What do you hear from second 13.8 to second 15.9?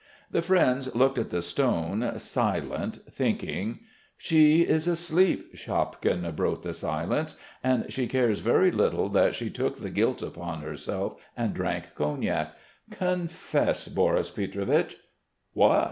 Boris Pietrovich!" "What?"